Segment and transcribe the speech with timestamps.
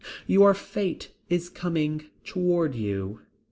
[0.25, 3.19] Your fate is coming toward you.